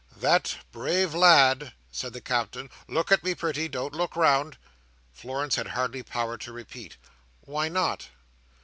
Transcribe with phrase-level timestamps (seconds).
[0.17, 3.67] "That brave lad," said the Captain,—"look at me, pretty!
[3.67, 4.57] Don't look round—"
[5.13, 6.97] Florence had hardly power to repeat,
[7.41, 8.09] "Why not?"